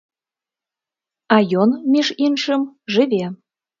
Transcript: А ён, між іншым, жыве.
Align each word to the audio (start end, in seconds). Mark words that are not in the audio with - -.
А 1.37 1.39
ён, 1.65 1.75
між 1.97 2.07
іншым, 2.29 2.61
жыве. 2.97 3.25